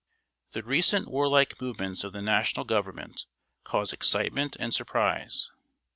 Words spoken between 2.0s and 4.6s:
of the National Government cause excitement